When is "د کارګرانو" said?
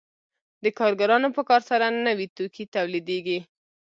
0.63-1.29